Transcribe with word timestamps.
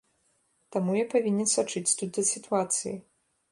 Таму 0.75 0.95
я 0.95 1.03
павінен 1.13 1.47
сачыць 1.53 1.93
тут 2.01 2.11
за 2.19 2.27
сітуацыяй. 2.33 3.01